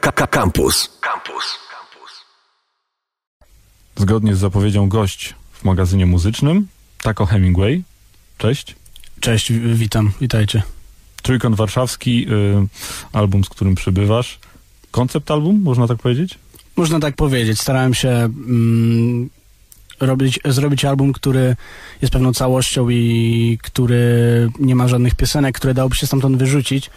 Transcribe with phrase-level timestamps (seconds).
[0.00, 0.98] Campus.
[1.00, 1.58] Campus.
[3.96, 6.66] Zgodnie z zapowiedzią gość w magazynie muzycznym,
[7.02, 7.82] Taco Hemingway.
[8.38, 8.76] Cześć.
[9.20, 10.62] Cześć, witam, witajcie.
[11.22, 12.68] Trójkąt Warszawski, y,
[13.12, 14.38] album, z którym przybywasz.
[14.90, 16.38] Koncept album, można tak powiedzieć?
[16.76, 17.60] Można tak powiedzieć.
[17.60, 19.30] Starałem się mm,
[20.00, 21.56] robić, zrobić album, który
[22.02, 24.04] jest pewną całością i który
[24.58, 26.90] nie ma żadnych piosenek, które dałoby się stamtąd wyrzucić.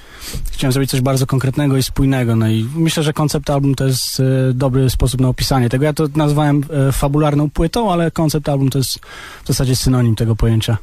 [0.52, 2.36] Chciałem zrobić coś bardzo konkretnego i spójnego.
[2.36, 4.24] No i myślę, że koncept album to jest y,
[4.54, 5.86] dobry sposób na opisanie tego.
[5.86, 9.00] Ja to nazwałem y, fabularną płytą, ale koncept album to jest
[9.44, 10.78] w zasadzie synonim tego pojęcia.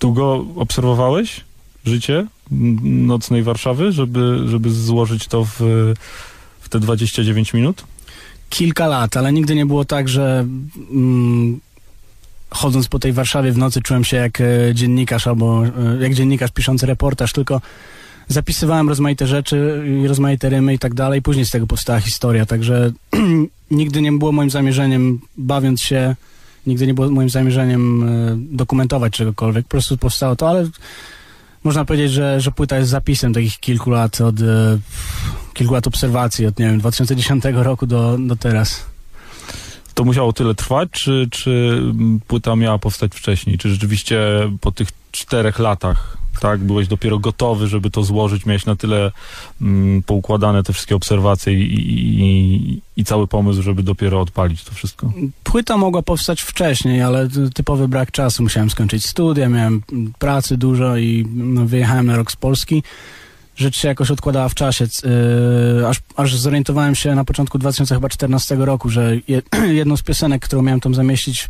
[0.00, 1.40] Długo obserwowałeś
[1.84, 2.26] życie
[2.82, 5.60] nocnej Warszawy, żeby, żeby złożyć to w,
[6.60, 7.84] w te 29 minut?
[8.50, 10.46] Kilka lat, ale nigdy nie było tak, że
[10.90, 11.60] mm,
[12.50, 16.50] chodząc po tej Warszawie w nocy czułem się jak e, dziennikarz albo e, jak dziennikarz
[16.50, 17.60] piszący reportaż, tylko
[18.28, 21.22] zapisywałem rozmaite rzeczy i rozmaite rymy i tak dalej.
[21.22, 22.92] Później z tego powstała historia, także
[23.70, 26.16] nigdy nie było moim zamierzeniem, bawiąc się,
[26.66, 29.64] nigdy nie było moim zamierzeniem e, dokumentować czegokolwiek.
[29.64, 30.68] Po prostu powstało to, ale
[31.64, 34.78] można powiedzieć, że, że płyta jest zapisem takich kilku lat od e,
[35.54, 38.86] kilku lat obserwacji, od nie wiem, 2010 roku do, do teraz.
[39.94, 41.82] To musiało tyle trwać, czy, czy
[42.26, 43.58] płyta miała powstać wcześniej?
[43.58, 44.20] Czy rzeczywiście
[44.60, 46.60] po tych czterech latach tak?
[46.60, 49.12] Byłeś dopiero gotowy, żeby to złożyć, miałeś na tyle
[49.60, 51.74] mm, poukładane te wszystkie obserwacje i,
[52.20, 55.12] i, i, cały pomysł, żeby dopiero odpalić to wszystko.
[55.44, 58.42] Płyta mogła powstać wcześniej, ale typowy brak czasu.
[58.42, 59.82] Musiałem skończyć studia, miałem
[60.18, 62.82] pracy dużo i no, wyjechałem na rok z Polski.
[63.56, 64.86] Rzecz się jakoś odkładała w czasie,
[65.78, 69.42] yy, aż, aż zorientowałem się na początku 2014 roku, że je,
[69.80, 71.48] jedną z piosenek, którą miałem tam zamieścić,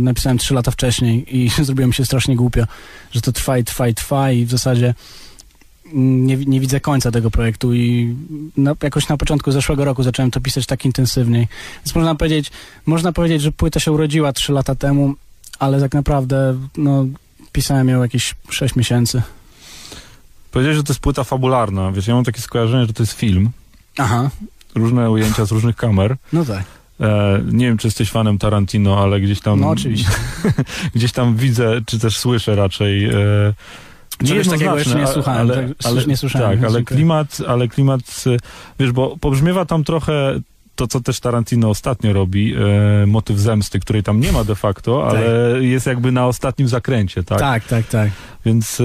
[0.00, 2.64] napisałem trzy lata wcześniej i zrobiłem się strasznie głupio,
[3.12, 4.94] że to trwa i trwa i trwa i w zasadzie
[5.92, 8.16] nie, nie widzę końca tego projektu i
[8.56, 11.48] na, jakoś na początku zeszłego roku zacząłem to pisać tak intensywniej.
[11.84, 12.50] Więc można powiedzieć,
[12.86, 15.14] można powiedzieć, że płyta się urodziła trzy lata temu,
[15.58, 17.06] ale tak naprawdę no,
[17.52, 19.22] pisałem ją jakieś sześć miesięcy.
[20.50, 21.92] Powiedziałeś, że to jest płyta fabularna.
[21.92, 23.50] Wiesz, ja mam takie skojarzenie, że to jest film.
[23.98, 24.30] Aha.
[24.74, 26.16] Różne ujęcia z różnych kamer.
[26.32, 26.64] No tak.
[27.00, 29.60] E, nie wiem, czy jesteś fanem Tarantino, ale gdzieś tam...
[29.60, 30.10] No oczywiście.
[30.94, 33.04] gdzieś tam widzę, czy też słyszę raczej...
[33.04, 33.54] E,
[34.26, 36.60] Czegoś takiego jeszcze nie słuchałem, ale, tak, ale, nie słyszałem.
[36.60, 38.00] Tak, ale klimat, ale klimat,
[38.80, 40.40] wiesz, bo pobrzmiewa tam trochę
[40.78, 45.02] to, co też Tarantino ostatnio robi, e, motyw zemsty, której tam nie ma de facto,
[45.02, 45.10] tak.
[45.10, 47.38] ale jest jakby na ostatnim zakręcie, tak?
[47.38, 48.10] Tak, tak, tak.
[48.46, 48.84] Więc e,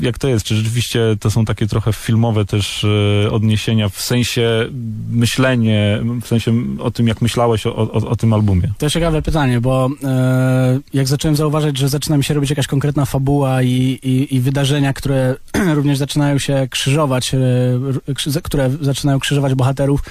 [0.00, 0.44] jak to jest?
[0.44, 2.84] Czy rzeczywiście to są takie trochę filmowe też
[3.24, 4.68] e, odniesienia, w sensie
[5.10, 8.72] myślenie, w sensie o tym, jak myślałeś o, o, o tym albumie?
[8.78, 13.04] To ciekawe pytanie, bo e, jak zacząłem zauważać, że zaczyna mi się robić jakaś konkretna
[13.04, 15.34] fabuła i, i, i wydarzenia, które
[15.76, 20.02] również zaczynają się krzyżować, e, które zaczynają krzyżować bohaterów,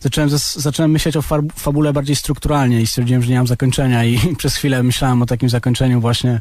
[0.00, 1.22] zacząłem, zacząłem myśleć o
[1.54, 5.48] fabule bardziej strukturalnie i stwierdziłem, że nie mam zakończenia i przez chwilę myślałem o takim
[5.48, 6.40] zakończeniu właśnie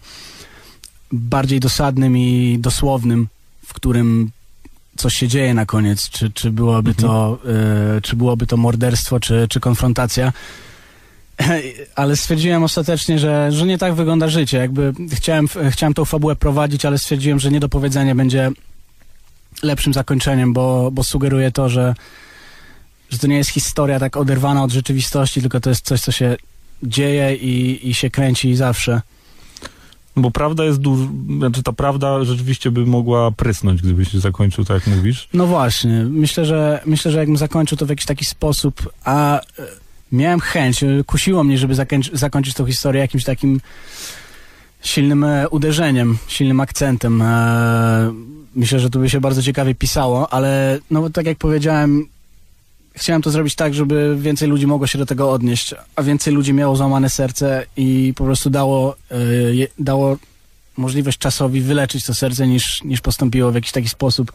[1.12, 3.28] bardziej dosadnym i dosłownym,
[3.66, 4.31] w którym
[4.98, 7.08] coś się dzieje na koniec, czy, czy, byłoby, mhm.
[7.08, 7.40] to,
[7.98, 10.34] y, czy byłoby to morderstwo, czy, czy konfrontacja.
[11.96, 14.58] Ale stwierdziłem ostatecznie, że, że nie tak wygląda życie.
[14.58, 18.52] Jakby chciałem, chciałem tą fabułę prowadzić, ale stwierdziłem, że niedopowiedzenie będzie
[19.64, 21.96] lepszym zakończeniem, bo, bo sugeruje to, że
[23.09, 26.36] że to nie jest historia tak oderwana od rzeczywistości, tylko to jest coś, co się
[26.84, 29.02] dzieje i, i się kręci zawsze.
[30.16, 34.98] Bo prawda jest dużo, znaczy ta prawda rzeczywiście by mogła prysnąć, gdybyś zakończył tak jak
[34.98, 35.30] mówisz.
[35.34, 39.44] No właśnie, myślę, że myślę, że jakbym zakończył to w jakiś taki sposób, a e,
[40.12, 43.62] miałem chęć, e, kusiło mnie, żeby zakończyć, zakończyć tą historię jakimś takim
[44.81, 47.24] silnym e, uderzeniem, silnym akcentem.
[48.56, 52.08] Myślę, że to by się bardzo ciekawie pisało, ale no tak jak powiedziałem,
[53.00, 56.54] chciałem to zrobić tak, żeby więcej ludzi mogło się do tego odnieść, a więcej ludzi
[56.54, 58.96] miało złamane serce i po prostu dało,
[59.56, 60.18] yy, dało
[60.78, 64.32] możliwość czasowi wyleczyć to serce, niż, niż postąpiło w jakiś taki sposób,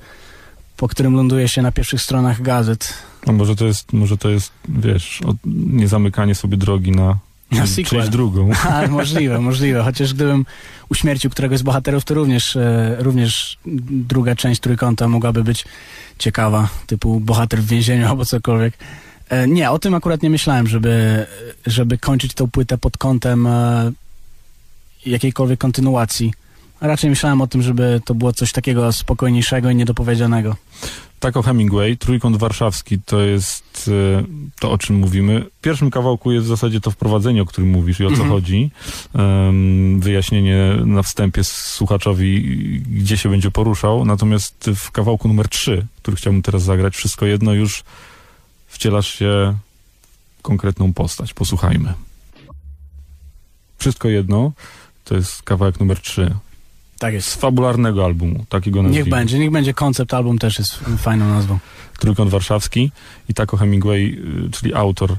[0.77, 2.95] po którym ląduje się na pierwszych stronach gazet.
[3.27, 7.19] No może to jest, może to jest, wiesz, nie zamykanie sobie drogi na
[7.51, 8.51] na część drugą.
[8.71, 9.83] A, możliwe, możliwe.
[9.83, 10.47] Chociaż gdybym
[10.89, 13.59] uśmiercił któregoś z bohaterów, to również, e, również
[13.91, 15.65] druga część trójkąta mogłaby być
[16.19, 18.75] ciekawa, typu bohater w więzieniu albo cokolwiek.
[19.29, 21.27] E, nie, o tym akurat nie myślałem, żeby,
[21.67, 23.93] żeby kończyć tą płytę pod kątem e,
[25.07, 26.33] jakiejkolwiek kontynuacji.
[26.85, 30.57] Raczej myślałem o tym, żeby to było coś takiego spokojniejszego i niedopowiedzianego.
[31.21, 34.25] Tak o Hemingway, Trójkąt Warszawski to jest y,
[34.61, 35.45] to, o czym mówimy.
[35.59, 38.31] W pierwszym kawałku jest w zasadzie to wprowadzenie, o którym mówisz i o co Mhm.
[38.31, 38.71] chodzi.
[39.49, 42.43] Ym, wyjaśnienie na wstępie słuchaczowi,
[42.81, 44.05] gdzie się będzie poruszał.
[44.05, 47.85] Natomiast w kawałku numer 3, który chciałbym teraz zagrać, wszystko jedno już
[48.69, 49.55] wcielasz się
[50.39, 51.35] w konkretną postać.
[51.35, 51.95] Posłuchajmy.
[53.79, 54.53] Wszystko jedno
[55.05, 56.35] to jest kawałek numer 3
[56.99, 57.35] Tak z jest.
[57.41, 59.11] fabularnego albumu, takiego Niech nazwijmy.
[59.11, 59.75] będzie, niech będzie.
[59.75, 61.59] Koncept album też jest fajną nazwą.
[61.99, 62.91] Trójkąt Warszawski
[63.29, 65.17] i Taco Hemingway, y, czyli autor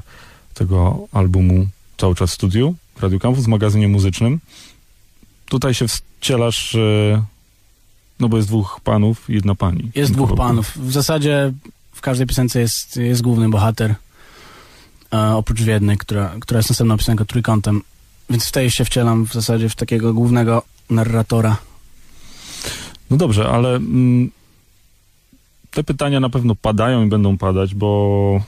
[0.54, 1.66] tego albumu
[1.98, 4.40] cały czas w studiu w Radio Campus, w magazynie muzycznym.
[5.48, 7.22] Tutaj się wcielasz, y,
[8.20, 9.90] no bo jest dwóch panów i jedna pani.
[9.94, 10.48] Jest dwóch kawałku.
[10.48, 10.72] panów.
[10.78, 11.52] W zasadzie
[11.92, 13.94] w każdej piosence jest, jest główny bohater,
[15.12, 17.82] e, oprócz w jednej, która, która jest następną piosenką trójkątem.
[18.30, 21.56] Więc w tej się wcielam w zasadzie w takiego głównego narratora.
[23.10, 24.30] No dobrze, ale mm,
[25.70, 28.40] te pytania na pewno padają i będą padać, bo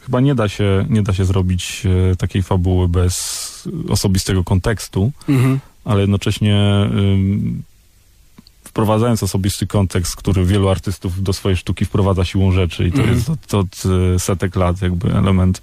[0.00, 1.82] chyba nie da się, nie da się zrobić
[2.12, 5.12] e, takiej fabuły bez osobistego kontekstu.
[5.28, 5.60] Mhm.
[5.84, 6.88] ale jednocześnie
[8.64, 13.14] wprowadzając osobisty kontekst, który wielu artystów do swojej sztuki wprowadza siłą rzeczy i to Mhm.
[13.16, 13.82] jest od, od
[14.16, 15.62] y, setek lat jakby element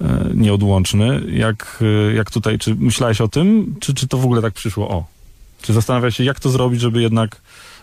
[0.00, 0.04] y,
[0.34, 1.22] nieodłączny.
[1.32, 1.78] Jak,
[2.10, 4.88] y, jak tutaj, czy myślałeś o tym, czy, czy to w ogóle tak przyszło?
[4.88, 5.04] O,
[5.62, 7.40] czy zastanawiałeś się, jak to zrobić, żeby jednak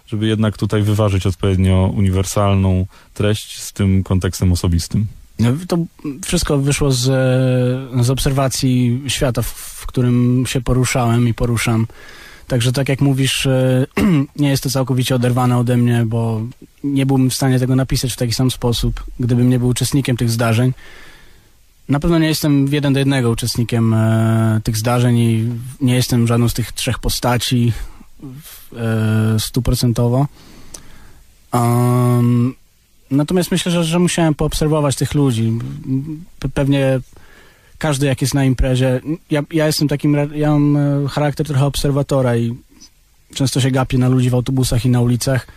[0.08, 5.06] żeby jednak tutaj wyważyć odpowiednio uniwersalną treść z tym kontekstem osobistym.
[5.40, 5.78] No, To
[6.26, 7.04] wszystko wyszło z,
[8.02, 11.88] z obserwacji świata, w, w którym się poruszałem i poruszam.
[12.48, 13.86] Także tak jak mówisz, e,
[14.36, 16.42] nie jest to całkowicie oderwane ode mnie, bo
[16.84, 20.30] nie byłbym w stanie tego napisać w taki sam sposób, gdybym nie był uczestnikiem tych
[20.30, 20.74] zdarzeń.
[21.90, 25.50] Na pewno nie jestem w jeden do jednego uczestnikiem e, tych zdarzeń i
[25.82, 27.74] nie jestem żadną z tych trzech postaci
[28.78, 30.28] e, stuprocentowo.
[31.54, 32.56] Um,
[33.12, 35.54] Natomiast myślę, że, że musiałem poobserwować tych ludzi.
[36.40, 37.00] Pe- Pewnie
[37.78, 39.02] każdy jak jest na imprezie.
[39.32, 42.56] Ja, ja jestem takim, ja mam e, charakter trochę obserwatora i
[43.34, 45.48] często się gapię na ludzi w autobusach i na ulicach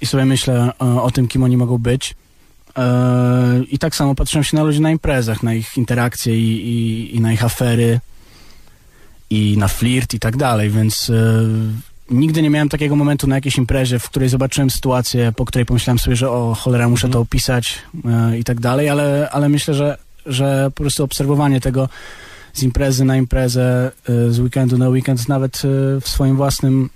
[0.00, 2.14] i sobie myślę o, o tym, kim oni mogą być.
[2.78, 7.16] E, I tak samo patrzę się na ludzi na imprezach, na ich interakcje i, i,
[7.16, 8.00] i na ich afery
[9.30, 11.44] i na flirt i tak dalej, więc e,
[12.10, 15.98] nigdy nie miałem takiego momentu na jakiejś imprezie, w której zobaczyłem sytuację, po której pomyślałem
[15.98, 17.12] sobie, że o cholera, muszę Mhm.
[17.12, 21.88] to opisać e, i tak dalej, ale, ale myślę, że, że po prostu obserwowanie tego
[22.52, 23.90] z imprezy na imprezę,
[24.30, 25.62] z weekendu na weekend, nawet
[26.00, 26.90] w swoim własnym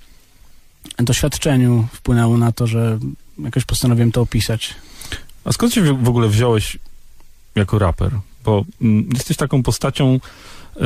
[0.98, 2.98] doświadczeniu wpłynęło na to, że
[3.38, 4.74] jakoś postanowiłem to opisać.
[5.46, 6.78] A skąd się w ogóle wziąłeś
[7.54, 8.10] jako raper?
[8.44, 10.14] Bo mm, jesteś taką postacią,
[10.76, 10.80] y,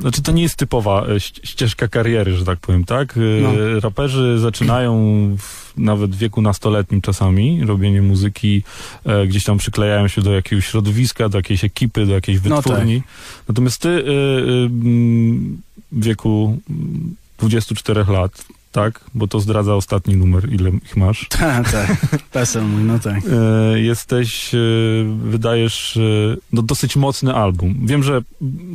[0.00, 3.16] znaczy to nie jest typowa y, ś- ścieżka kariery, że tak powiem, tak?
[3.16, 3.80] Y, No.
[3.80, 4.94] Raperzy zaczynają
[5.38, 8.62] w, nawet w wieku nastoletnim czasami, robienie muzyki,
[9.04, 13.02] e, gdzieś tam przyklejają się do jakiegoś środowiska, do jakiejś ekipy, do jakiejś No wytwórni.
[13.48, 14.68] Natomiast ty y, y,
[15.92, 19.00] w wieku mm, 24 lat, tak?
[19.14, 21.28] Bo to zdradza ostatni numer, ile ich masz.
[21.38, 21.96] Tak, tak.
[22.32, 23.22] PESEL mój, no tak.
[23.74, 24.58] E, jesteś, e,
[25.24, 26.00] wydajesz e,
[26.52, 27.74] no, dosyć mocny album.
[27.86, 28.22] Wiem, że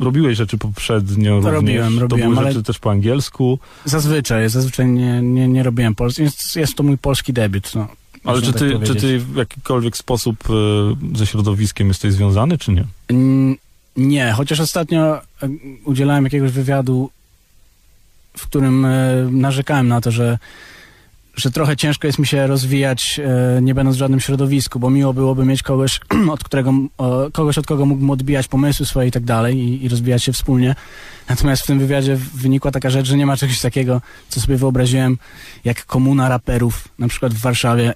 [0.00, 1.52] robiłeś rzeczy poprzednio również.
[1.54, 3.58] robiłem, to robiłem, były ale- rzeczy też po angielsku.
[3.84, 6.22] Zazwyczaj, zazwyczaj nie, nie, nie robiłem polski.
[6.22, 7.72] Jest, jest to mój polski debiut.
[7.74, 7.88] No,
[8.24, 9.00] Ale czy tak ty, czy powiedzieć.
[9.00, 10.44] ty w jakikolwiek sposób
[11.14, 12.84] ze środowiskiem jesteś związany, czy nie?
[13.08, 13.56] Mm,
[13.96, 15.20] Nie, chociaż ostatnio
[15.84, 17.10] udzielałem jakiegoś wywiadu,
[18.38, 20.38] w którym e, narzekałem na to, że,
[21.36, 25.12] że trochę ciężko jest mi się rozwijać, e, nie będąc w żadnym środowisku, bo miło
[25.12, 26.00] byłoby mieć kogoś,
[26.30, 26.72] od którego,
[27.32, 30.74] kogoś, od kogo mógłbym odbijać pomysły swoje i tak dalej i, i rozwijać się wspólnie.
[31.28, 35.18] Natomiast w tym wywiadzie wynikła taka rzecz, że nie ma czegoś takiego, co sobie wyobraziłem,
[35.64, 37.94] jak komuna raperów, na przykład w Warszawie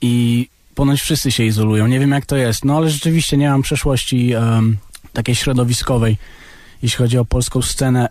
[0.00, 1.86] i ponoć wszyscy się izolują.
[1.86, 4.76] Nie wiem jak to jest, no ale rzeczywiście nie mam przeszłości em,
[5.12, 6.16] takiej środowiskowej.
[6.82, 8.08] Jeśli chodzi o polską scenę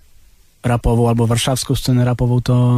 [0.64, 2.78] rapową albo warszawską scenę rapową, to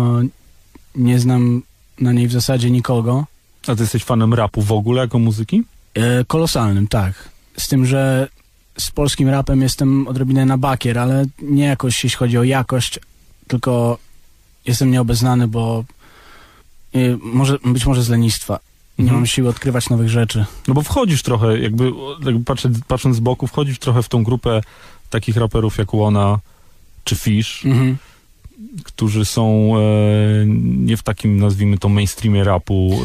[0.95, 1.61] nie znam
[1.99, 3.25] na niej w zasadzie nikogo.
[3.67, 5.63] A ty jesteś fanem rapu w ogóle jako muzyki?
[5.93, 7.29] E, kolosalnym, tak.
[7.57, 8.27] Z tym, że
[8.77, 12.99] z polskim rapem jestem odrobinę na bakier, ale nie jakoś jeśli chodzi o jakość,
[13.47, 13.97] tylko
[14.65, 15.83] jestem nieobeznany, bo
[16.95, 18.59] e, może, być może z lenistwa.
[18.97, 19.19] Nie Mhm.
[19.19, 20.45] mam siły odkrywać nowych rzeczy.
[20.67, 21.91] No bo wchodzisz trochę, jakby,
[22.25, 24.61] jakby patrząc, patrząc z boku, wchodzisz trochę w tą grupę
[25.09, 26.39] takich raperów jak Łona
[27.03, 27.97] czy Fish, Mhm.
[28.83, 29.81] którzy są e,
[30.63, 32.99] nie w takim, nazwijmy to, mainstreamie rapu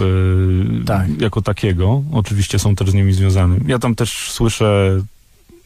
[0.82, 1.20] e, Tak.
[1.20, 2.02] jako takiego.
[2.12, 3.56] Oczywiście są też z nimi związani.
[3.66, 5.00] Ja tam też słyszę,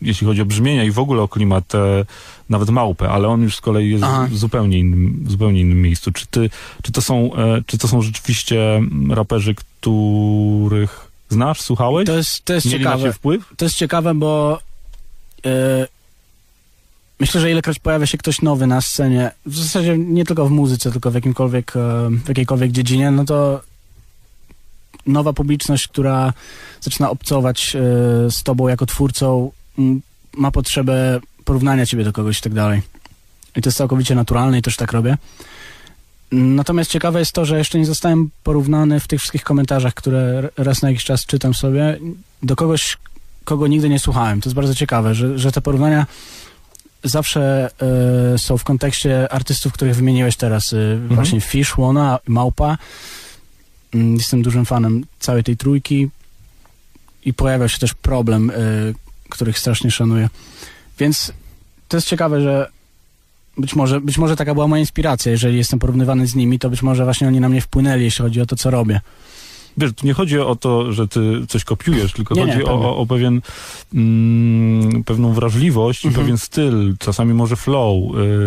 [0.02, 2.04] jeśli chodzi o brzmienia i w ogóle o klimat, e,
[2.48, 4.28] nawet małpę, ale on już z kolei jest Aha.
[4.30, 6.12] w zupełnie innym, zupełnie innym miejscu.
[6.12, 6.50] Czy, ty,
[6.82, 12.06] czy, to są, e, czy to są rzeczywiście raperzy, których Znasz, słuchałeś?
[12.06, 13.12] To jest, to jest Mieli ciekawe.
[13.56, 14.60] To jest ciekawe, bo
[15.46, 15.88] e,
[17.22, 20.92] myślę, że ilekroć pojawia się ktoś nowy na scenie, w zasadzie nie tylko w muzyce,
[20.92, 21.80] tylko w jakimkolwiek, e,
[22.24, 23.60] w jakiejkolwiek dziedzinie, no to
[25.06, 26.32] nowa publiczność, która
[26.80, 27.80] zaczyna obcować e,
[28.30, 29.52] z tobą jako twórcą,
[30.36, 32.82] ma potrzebę porównania ciebie do kogoś i tak dalej.
[33.56, 35.16] I to jest całkowicie naturalne i też tak robię.
[36.32, 40.82] Natomiast ciekawe jest to, że jeszcze nie zostałem porównany w tych wszystkich komentarzach, które raz
[40.82, 41.98] na jakiś czas czytam sobie,
[42.42, 42.98] do kogoś,
[43.44, 44.40] kogo nigdy nie słuchałem.
[44.40, 46.06] To jest bardzo ciekawe, że, że te porównania
[47.04, 47.70] zawsze
[48.34, 50.72] e, są w kontekście artystów, których wymieniłeś teraz.
[50.72, 50.76] E,
[51.14, 52.78] Właśnie Fish, Łona, Małpa.
[53.94, 56.08] Mm, Jestem dużym fanem całej tej trójki
[57.24, 58.54] i pojawia się też problem, e,
[59.28, 60.28] których strasznie szanuję.
[60.98, 61.32] Więc
[61.88, 62.68] to jest ciekawe, że
[63.58, 65.32] być może, być może taka była moja inspiracja.
[65.32, 68.40] Jeżeli jestem porównywany z nimi, to być może właśnie oni na mnie wpłynęli, jeśli chodzi
[68.40, 69.00] o to, co robię.
[69.76, 72.68] Wiesz, tu nie chodzi o to, że ty coś kopiujesz, tylko Nie, nie, chodzi o,
[72.68, 72.86] pewnie.
[72.86, 73.40] o, o pewien,
[73.94, 76.24] mm, pewną wrażliwość Mhm.
[76.24, 77.96] pewien styl, czasami może flow,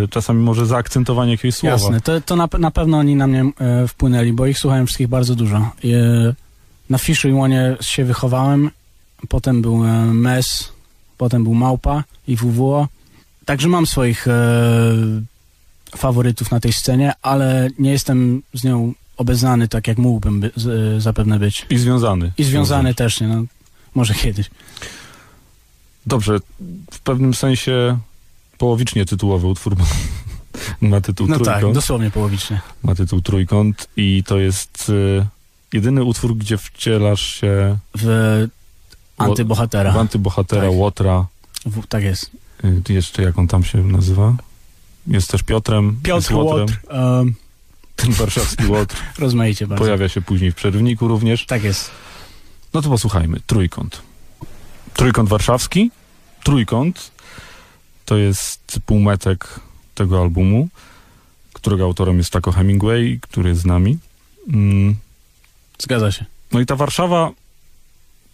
[0.04, 1.74] y, czasami może zaakcentowanie jakiegoś słowa.
[1.74, 5.08] Jasne, to, to na, na pewno oni na mnie e, wpłynęli, bo ich słuchałem wszystkich
[5.08, 5.58] bardzo dużo.
[5.58, 5.72] E,
[6.90, 8.72] na Fiszu i Łonie się wychowałem,
[9.30, 10.72] potem był e, Mes,
[11.18, 12.88] potem był Małpa i WWO.
[13.46, 14.34] Także mam swoich e,
[15.98, 20.68] faworytów na tej scenie, ale nie jestem z nią obeznany tak, jak mógłbym by, z,
[20.98, 21.66] e, zapewne być.
[21.70, 22.32] I związany.
[22.38, 23.28] I związany też, nie?
[23.28, 23.44] No,
[23.96, 24.50] może kiedyś.
[26.06, 26.38] Dobrze,
[26.92, 27.98] w pewnym sensie
[28.58, 29.76] połowicznie tytułowy utwór
[30.82, 31.76] ma, tytuł No tak, Trójkąt.
[31.76, 32.62] dosłownie połowicznie.
[32.84, 35.26] Ma tytuł Trójkąt i to jest y,
[35.74, 38.48] jedyny utwór, gdzie wcielasz się W
[39.18, 39.92] antybohatera.
[39.92, 40.72] w antybohatera Tak.
[40.74, 41.26] Łotra.
[41.66, 42.32] W, tak jest.
[42.90, 44.36] Y, jeszcze jak on tam się nazywa?
[45.08, 46.00] Jest też Piotrem.
[46.04, 46.34] Piotr.
[46.34, 46.80] Łotr.
[46.90, 47.36] Um,
[47.96, 48.96] Ten warszawski Łotr.
[49.20, 49.84] rozmaicie bardzo.
[49.84, 51.46] Pojawia się później w przerwniku również.
[51.46, 51.92] Tak jest.
[52.74, 53.40] No to posłuchajmy.
[53.48, 54.02] Trójkąt.
[54.94, 55.92] Trójkąt warszawski.
[56.44, 57.12] Trójkąt
[58.06, 59.60] to jest półmetek
[59.96, 60.68] tego albumu,
[61.54, 63.98] którego autorem jest Taco Hemingway, który jest z nami.
[64.48, 64.96] Mm.
[65.80, 66.26] Zgadza się.
[66.52, 67.32] No i ta Warszawa,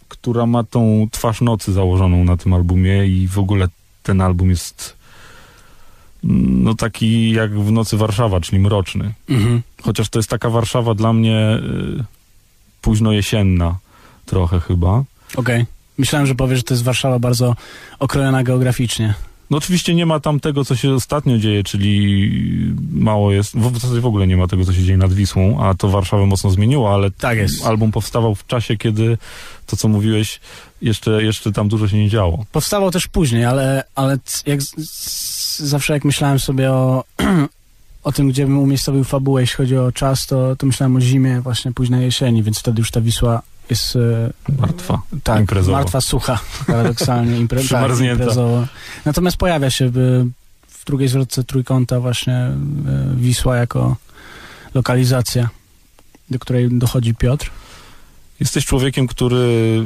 [0.07, 3.67] która ma tą twarz nocy założoną na tym albumie i w ogóle
[4.03, 4.95] ten album jest
[6.23, 9.13] no taki jak w nocy Warszawa, czyli mroczny.
[9.29, 9.61] Mhm.
[9.81, 11.59] Chociaż to jest taka Warszawa dla mnie
[11.99, 12.03] y,
[12.81, 13.77] późno jesienna
[14.25, 15.03] trochę chyba.
[15.35, 15.65] Okej.
[15.97, 17.55] Myślałem, że powiesz, że to jest Warszawa bardzo
[17.99, 19.13] okrojona geograficznie.
[19.49, 22.31] No oczywiście nie ma tam tego, co się ostatnio dzieje, czyli
[22.91, 25.73] mało jest, w zasadzie w ogóle nie ma tego, co się dzieje nad Wisłą, a
[25.73, 27.65] to Warszawę mocno zmieniło, ale Tak jest.
[27.65, 29.17] album powstawał w czasie, kiedy
[29.65, 30.39] to, co mówiłeś,
[30.81, 32.45] jeszcze, jeszcze tam dużo się nie działo.
[32.51, 34.59] Powstawał też później, ale, ale jak
[35.57, 37.03] zawsze jak myślałem sobie o,
[38.03, 41.41] o tym, gdzie bym umiejscowił fabułę, jeśli chodzi o czas, to, to myślałem o zimie,
[41.41, 45.01] właśnie późnej jesieni, więc wtedy już ta Wisła jest e, Martwa.
[45.23, 45.77] tak, Imprezowo.
[45.77, 48.67] martwa, sucha, paradoksalnie, impre, tak, imprezowo.
[49.05, 50.25] Natomiast pojawia się w,
[50.67, 52.55] w drugiej zwrotce trójkąta właśnie e,
[53.15, 53.95] Wisła jako
[54.73, 55.49] lokalizacja,
[56.29, 57.49] do której dochodzi Piotr.
[58.39, 59.83] Jesteś człowiekiem, który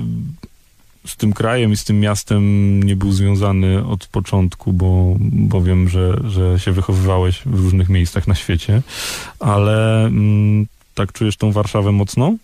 [1.05, 5.89] z tym krajem i z tym miastem nie był związany od początku, bo, bo wiem,
[5.89, 8.81] że, że się wychowywałeś w różnych miejscach na świecie,
[9.39, 12.35] ale mm, tak czujesz tą Warszawę mocno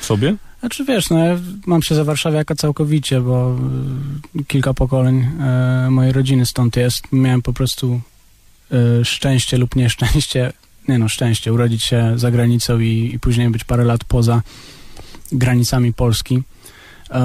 [0.00, 0.36] w sobie?
[0.60, 3.56] Znaczy wiesz, no ja mam się za Warszawiaka całkowicie, bo
[4.40, 5.26] y, kilka pokoleń
[5.86, 7.04] y, mojej rodziny stąd jest.
[7.12, 8.00] Miałem po prostu
[9.00, 10.52] y, szczęście lub nieszczęście,
[10.88, 14.42] nie no szczęście, urodzić się za granicą i, i później być parę lat poza
[15.32, 16.42] granicami Polski.
[17.14, 17.20] E,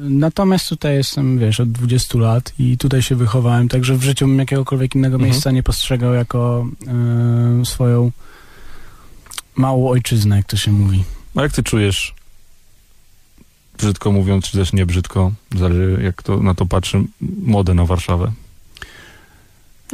[0.00, 4.38] natomiast tutaj jestem, wiesz, od 20 lat i tutaj się wychowałem, także w życiu bym
[4.38, 5.30] jakiegokolwiek innego Mhm.
[5.30, 6.66] miejsca nie postrzegał jako
[7.60, 8.10] e, swoją
[9.56, 11.04] małą ojczyznę, jak to się mówi.
[11.36, 12.14] A jak ty czujesz,
[13.78, 17.04] brzydko mówiąc, czy też nie brzydko, zależy jak to, na to patrzy,
[17.42, 18.32] modę na Warszawę?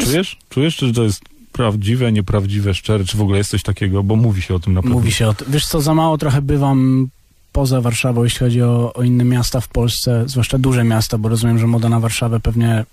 [0.05, 0.39] Czujesz?
[0.49, 1.21] Czujesz, czy to jest
[1.53, 4.03] prawdziwe, nieprawdziwe, szczere, czy w ogóle jest coś takiego?
[4.03, 4.97] Bo mówi się o tym na pewno.
[4.97, 5.47] Mówi się o tym.
[5.53, 7.09] Wiesz co, za mało trochę bywam
[7.53, 11.59] poza Warszawą, jeśli chodzi o, o inne miasta w Polsce, zwłaszcza duże miasta, bo rozumiem,
[11.59, 12.85] że moda na Warszawę pewnie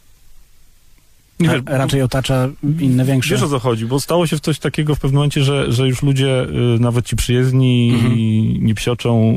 [1.40, 2.50] Nie wiesz, raczej otacza
[2.80, 3.36] inne większe.
[3.36, 5.88] Wiesz o co chodzi, bo stało się w coś takiego w pewnym momencie, że, że
[5.88, 6.44] już ludzie,
[6.76, 8.14] y, nawet ci przyjezdni, Mhm.
[8.18, 9.36] i nie psioczą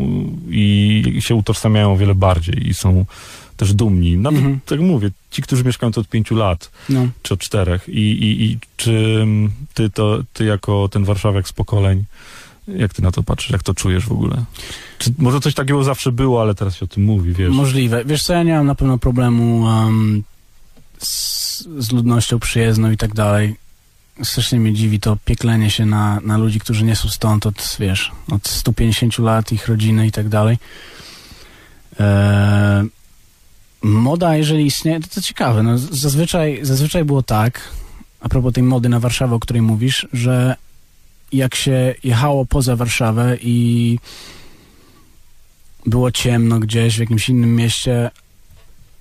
[0.50, 3.04] i się utożsamiają o wiele bardziej i są
[3.56, 4.16] też dumni.
[4.16, 4.60] Nawet, Mhm.
[4.66, 7.06] tak mówię, ci, którzy mieszkają tu od pięciu lat, No.
[7.22, 11.52] czy od czterech i, i, i czy mm, ty, to, ty jako ten warszawiak z
[11.52, 12.04] pokoleń,
[12.76, 14.44] jak ty na to patrzysz, jak to czujesz w ogóle?
[14.98, 17.50] Czy może coś takiego zawsze było, ale teraz się o tym mówi, wiesz?
[17.50, 18.04] Możliwe.
[18.04, 20.22] Wiesz co, ja nie mam na pewno problemu um,
[20.98, 23.56] z, z ludnością przyjezdną i tak dalej.
[24.22, 28.12] Strasznie mnie dziwi to pieklenie się na, na ludzi, którzy nie są stąd od, wiesz,
[28.30, 30.58] od 150 lat, ich rodziny i tak dalej.
[33.82, 35.62] Moda, jeżeli istnieje, to, to ciekawe.
[35.62, 37.60] No, zazwyczaj, zazwyczaj było tak,
[38.20, 40.56] a propos tej mody na Warszawę, o której mówisz, że
[41.32, 43.98] jak się jechało poza Warszawę i
[45.86, 48.10] było ciemno gdzieś w jakimś innym mieście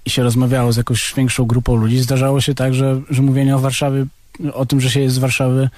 [0.05, 3.59] i się rozmawiało z jakąś większą grupą ludzi, zdarzało się tak, że, że mówienie o
[3.59, 4.05] Warszawie,
[4.53, 5.69] o tym, że się jest z Warszawy,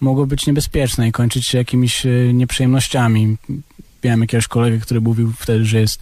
[0.00, 3.36] mogło być niebezpieczne i kończyć się jakimiś e, nieprzyjemnościami.
[4.04, 6.00] Miałem jakiegoś kolegę, który mówił wtedy, że jest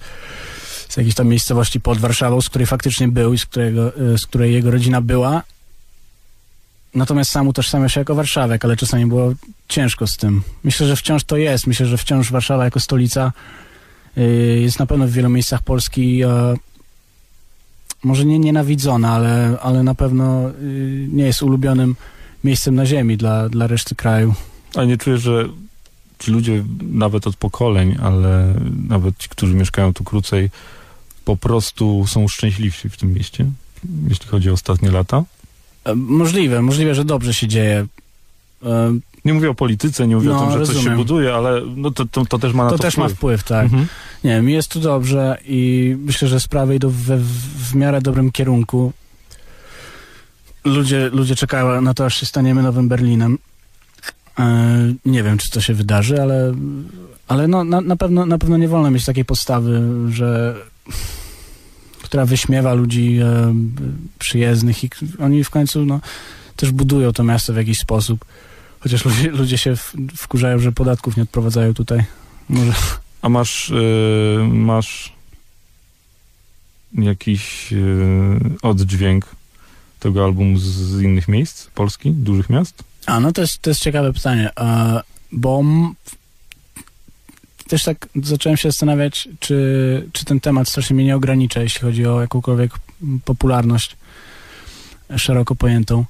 [0.89, 4.27] z jakiejś tam miejscowości pod Warszawą, z której faktycznie był i z, którego, e, z
[4.27, 5.43] której jego rodzina była.
[6.95, 9.33] Natomiast sam utożsamia się jako Warszawek, ale czasami było
[9.69, 10.43] ciężko z tym.
[10.65, 11.67] Myślę, że wciąż to jest.
[11.67, 13.33] Myślę, że wciąż Warszawa jako stolica
[14.17, 14.23] e,
[14.61, 16.23] jest na pewno w wielu miejscach Polski
[18.03, 20.51] może nie nienawidzona, ale, ale na pewno
[21.09, 21.97] nie jest ulubionym
[22.45, 24.35] miejscem na ziemi dla, dla reszty kraju.
[24.75, 25.49] A nie czuję, że
[26.19, 28.55] ci ludzie nawet od pokoleń, ale
[28.89, 30.51] nawet ci, którzy mieszkają tu krócej,
[31.25, 33.47] po prostu są szczęśliwsi w tym mieście,
[34.09, 35.25] jeśli chodzi o ostatnie lata?
[35.85, 37.87] E, możliwe, możliwe, że dobrze się dzieje.
[38.65, 40.83] E, nie mówię o polityce, nie mówię no, o tym, że rozumiem.
[40.83, 43.11] coś się buduje, ale no to, to, to też ma na to, to też wpływ.
[43.11, 43.65] ma wpływ, tak.
[43.65, 43.87] Mhm.
[44.25, 47.07] Nie, mi jest tu dobrze i myślę, że sprawy idą w,
[47.71, 48.93] w miarę dobrym kierunku
[50.65, 53.39] ludzie, ludzie czekają na to, aż się staniemy nowym Berlinem.
[54.39, 56.55] E, nie wiem, czy to się wydarzy, ale,
[57.29, 60.55] ale no, na, na, pewno, na pewno nie wolno mieć takiej postawy, że
[62.11, 63.55] która wyśmiewa ludzi e,
[64.19, 66.01] przyjezdnych i oni w końcu no,
[66.57, 68.25] też budują to miasto w jakiś sposób.
[68.81, 69.75] Chociaż ludzie, ludzie się
[70.17, 72.05] wkurzają, że podatków nie odprowadzają tutaj.
[72.49, 72.73] Może.
[73.23, 75.13] A masz, yy, masz
[76.93, 79.27] jakiś yy, oddźwięk
[80.01, 82.85] tego albumu z, z innych miejsc Polski, dużych miast?
[83.07, 85.01] A, no to jest, to jest ciekawe pytanie, uh,
[85.33, 85.65] bo
[87.71, 92.07] też tak zacząłem się zastanawiać, czy, czy ten temat strasznie mnie nie ogranicza, jeśli chodzi
[92.07, 92.73] o jakąkolwiek
[93.25, 93.97] popularność
[95.17, 96.05] szeroko pojętą.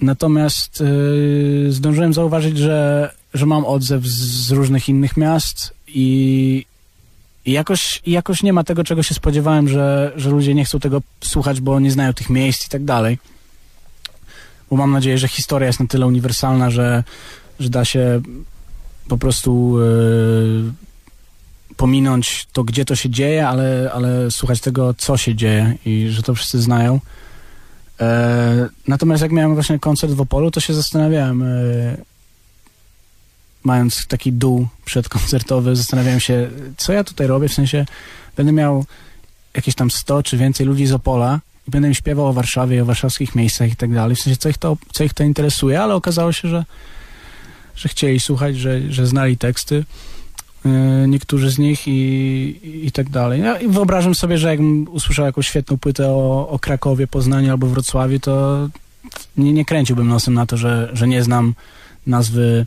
[0.00, 6.66] Natomiast yy, zdążyłem zauważyć, że, że mam odzew z, z różnych innych miast i,
[7.44, 11.02] i jakoś, jakoś nie ma tego, czego się spodziewałem, że, że ludzie nie chcą tego
[11.24, 13.18] słuchać, bo nie znają tych miejsc i tak dalej.
[14.70, 17.04] Bo mam nadzieję, że historia jest na tyle uniwersalna, że,
[17.60, 18.22] że da się
[19.08, 20.72] po prostu yy,
[21.76, 26.22] pominąć to, gdzie to się dzieje, ale, ale słuchać tego, co się dzieje i że
[26.22, 27.00] to wszyscy znają.
[28.00, 31.46] E, natomiast jak miałem właśnie koncert w Opolu, to się zastanawiałem, e,
[33.64, 37.86] mając taki dół przedkoncertowy, zastanawiałem się, co ja tutaj robię, w sensie
[38.36, 38.84] będę miał
[39.54, 42.84] jakieś tam 100 czy więcej ludzi z Opola i będę im śpiewał o Warszawie, o
[42.84, 45.94] warszawskich miejscach i tak dalej, w sensie co ich to, co ich to interesuje, ale
[45.94, 46.64] okazało się, że,
[47.76, 49.84] że chcieli słuchać, że, że znali teksty,
[50.64, 50.70] yy,
[51.08, 53.40] niektórzy z nich i, i tak dalej.
[53.40, 58.20] Ja wyobrażam sobie, że jakbym usłyszał jakąś świetną płytę o, o Krakowie, Poznaniu albo Wrocławiu,
[58.20, 58.68] to
[59.36, 61.54] nie, nie kręciłbym nosem na to, że, że nie znam
[62.06, 62.66] nazwy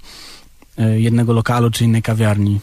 [0.78, 2.60] E, jednego lokalu czy innej kawiarni.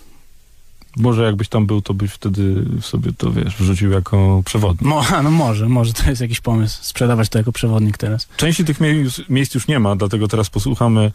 [0.97, 4.83] Może jakbyś tam był, to byś wtedy sobie to, wiesz, wrzucił jako przewodnik.
[4.83, 8.29] Mo, no może, może to jest jakiś pomysł, sprzedawać to jako przewodnik teraz.
[8.37, 11.13] Części tych miejsc, miejsc już nie ma, dlatego teraz posłuchamy,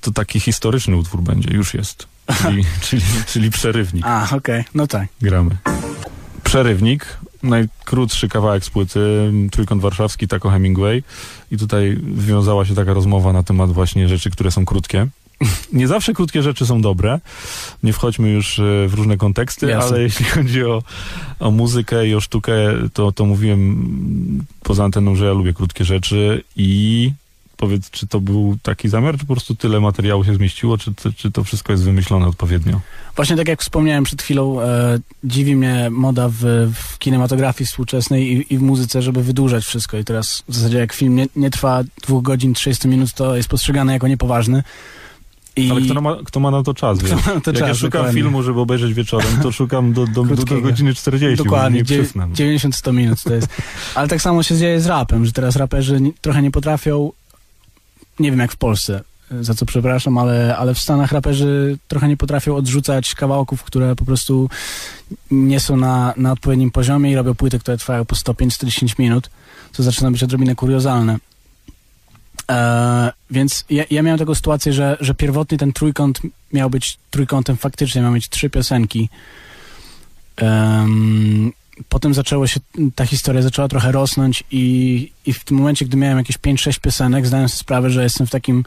[0.00, 2.06] to taki historyczny utwór będzie, już jest,
[2.42, 4.06] czyli, czyli, czyli przerywnik.
[4.06, 4.64] A, okej, okay.
[4.74, 5.08] no tak.
[5.22, 5.56] Gramy.
[6.44, 11.02] Przerywnik, najkrótszy kawałek z płyty, Trójkąt Warszawski, Taco Hemingway
[11.50, 15.06] i tutaj wiązała się taka rozmowa na temat właśnie rzeczy, które są krótkie
[15.72, 17.20] nie zawsze krótkie rzeczy są dobre.
[17.82, 19.88] Nie wchodźmy już e, w różne konteksty, Jasne.
[19.88, 20.82] ale jeśli chodzi o,
[21.40, 22.54] o muzykę i o sztukę,
[22.92, 27.12] to, to mówiłem poza anteną, że ja lubię krótkie rzeczy i
[27.60, 31.30] powiedz, czy to był taki zamiar, czy po prostu tyle materiału się zmieściło, czy, czy
[31.30, 32.80] to wszystko jest wymyślone odpowiednio?
[33.16, 38.54] Właśnie tak jak wspomniałem przed chwilą, e, dziwi mnie moda w, w kinematografii współczesnej i,
[38.54, 41.82] i, w muzyce, żeby wydłużać wszystko i teraz w zasadzie jak film nie, nie trwa
[42.02, 44.62] dwóch godzin, 30 minut, to jest postrzegany jako niepoważny.
[45.56, 45.70] I...
[45.70, 46.98] Ale kto ma, kto ma na to czas?
[47.02, 48.22] Na to Jak czas, ja szukam dokładnie.
[48.22, 51.44] filmu, żeby obejrzeć wieczorem, to szukam do, do, do, do godziny 40.
[51.44, 53.48] Dokładnie, 90-100 minut to jest.
[53.94, 57.12] Ale tak samo się dzieje z rapem, że teraz raperzy trochę nie potrafią,
[58.20, 59.00] nie wiem jak w Polsce,
[59.40, 64.04] za co przepraszam, ale, ale w Stanach raperzy trochę nie potrafią odrzucać kawałków, które po
[64.04, 64.48] prostu
[65.30, 69.30] nie są na, na odpowiednim poziomie i robią płyty, które trwają po 105-110 minut,
[69.72, 71.16] co zaczyna być odrobinę kuriozalne.
[72.50, 76.20] E, więc ja, ja, miałem taką sytuację, że, że pierwotnie ten trójkąt
[76.52, 79.08] miał być trójkątem faktycznie, miał mieć trzy piosenki.
[81.88, 82.60] Potem zaczęło się,
[82.94, 87.26] ta historia zaczęła trochę rosnąć i, i w tym momencie, gdy miałem jakieś 5-6 piosenek,
[87.26, 88.64] zdałem sobie sprawę, że jestem w takim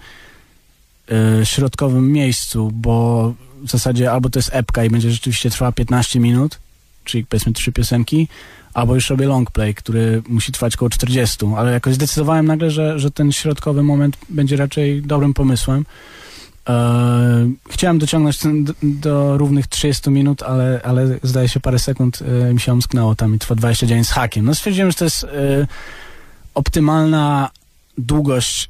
[1.12, 6.19] e, środkowym miejscu, bo w zasadzie albo to jest epka i będzie rzeczywiście trwała 15
[6.19, 6.60] minut,
[7.04, 8.28] czyli powiedzmy trzy piosenki,
[8.73, 12.99] albo już robię long play, który musi trwać około 40, ale jakoś zdecydowałem nagle, że,
[12.99, 15.86] że ten środkowy moment będzie raczej dobrym pomysłem.
[16.69, 18.39] E, chciałem dociągnąć
[18.84, 23.36] do, równych 30 minut, ale, ale zdaje się parę sekund e, mi się omsknęło tam
[23.36, 24.45] i trwa 29 z hakiem.
[24.45, 25.28] No stwierdziłem, że to jest e,
[26.54, 27.49] optymalna
[27.97, 28.69] długość,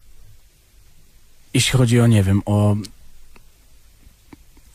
[1.53, 2.75] jeśli chodzi o, nie wiem, o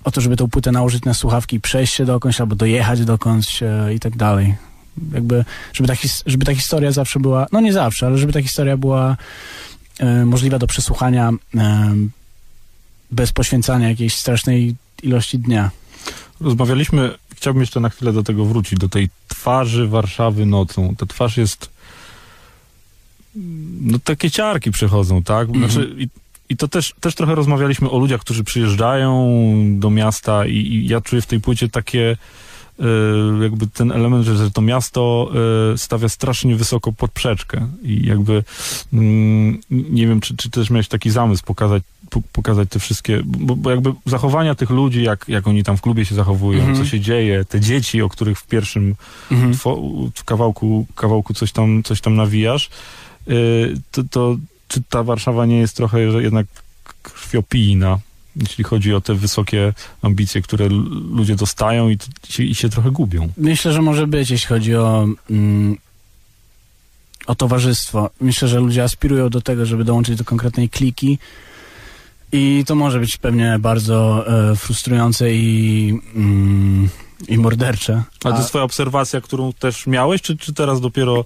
[0.04, 3.62] o to, żeby tą płytę nałożyć na słuchawki i przejść się dokądś, albo dojechać dokądś
[3.94, 4.54] i tak dalej.
[5.12, 5.94] Jakby, żeby ta,
[6.26, 9.16] żeby ta historia zawsze była, no nie zawsze, ale żeby ta historia była
[10.24, 11.30] możliwa do przesłuchania
[13.10, 15.70] bez poświęcania jakiejś strasznej ilości dnia.
[16.40, 20.94] Rozmawialiśmy, chciałbym jeszcze na chwilę do tego wrócić, do tej twarzy Warszawy nocą.
[20.96, 21.70] Ta twarz jest
[23.80, 25.48] no takie ciarki przechodzą, tak?
[25.48, 25.70] Mhm.
[25.70, 26.08] Znaczy, i,
[26.48, 29.28] i to też, też trochę rozmawialiśmy o ludziach, którzy przyjeżdżają
[29.78, 32.16] do miasta i, i ja czuję w tej płycie takie
[33.42, 35.30] jakby ten element, że to miasto
[35.74, 38.44] y, stawia strasznie wysoko podprzeczkę i jakby
[38.92, 43.56] mm, nie wiem, czy, czy też miałeś taki zamysł pokazać, po, pokazać te wszystkie, bo,
[43.56, 46.76] bo jakby zachowania tych ludzi, jak, jak oni tam w klubie się zachowują, Mhm.
[46.78, 48.94] co się dzieje, te dzieci, o których w pierwszym
[49.30, 49.54] Mhm.
[50.14, 52.70] w kawałku, kawałku coś tam, coś tam nawijasz,
[53.28, 54.36] y, to, to
[54.68, 56.46] czy ta Warszawa nie jest trochę że jednak
[57.02, 57.98] krwiopijna,
[58.38, 59.72] jeśli chodzi o te wysokie
[60.02, 60.68] ambicje, które
[61.10, 61.98] ludzie dostają i,
[62.38, 63.28] i się trochę gubią.
[63.36, 65.76] Myślę, że może być, jeśli chodzi o, mm,
[67.26, 68.10] o towarzystwo.
[68.20, 71.18] Myślę, że ludzie aspirują do tego, żeby dołączyć do konkretnej kliki
[72.32, 76.88] i to może być pewnie bardzo e, frustrujące i, mm,
[77.28, 77.92] i mordercze.
[77.92, 81.24] Ale to A- jest twoja obserwacja, którą też miałeś, czy, czy teraz dopiero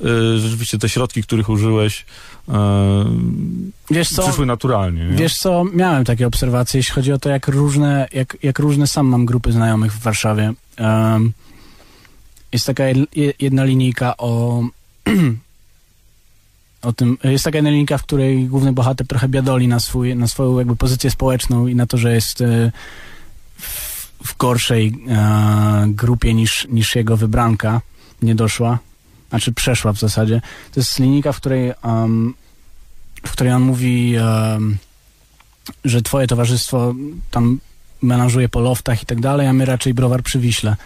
[0.00, 2.04] y, rzeczywiście te środki, których użyłeś,
[3.90, 4.22] Wiesz co?
[4.22, 5.04] przyszły naturalnie?
[5.04, 5.16] Nie?
[5.16, 9.06] Wiesz co, miałem takie obserwacje, jeśli chodzi o to, jak różne, jak, jak różne sam
[9.06, 10.52] mam grupy znajomych w Warszawie.
[10.76, 11.32] Em,
[12.52, 14.62] jest taka jed- je- jedna linijka o,
[16.82, 20.28] o tym, jest taka jedna linijka, w której główny bohater trochę biadoli na, swój, na
[20.28, 22.72] swoją jakby pozycję społeczną i na to, że jest e,
[23.56, 27.80] w, w gorszej e, grupie niż, niż jego wybranka,
[28.22, 28.78] nie doszła,
[29.28, 30.40] znaczy przeszła w zasadzie.
[30.72, 32.34] To jest linijka, w której em,
[33.26, 34.78] w której on mówi, em,
[35.84, 36.94] że twoje towarzystwo
[37.30, 37.60] tam
[38.02, 40.76] melanżuje po loftach i tak dalej, a my raczej browar przy Wiśle.